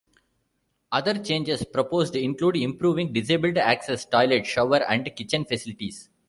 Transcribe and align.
Other 0.91 1.21
changes 1.23 1.63
proposed 1.63 2.15
include 2.15 2.55
improving 2.57 3.13
disabled 3.13 3.59
access, 3.59 4.03
toilet, 4.03 4.47
shower 4.47 4.77
and 4.83 5.05
kitchen 5.15 5.45
facilities. 5.45 6.09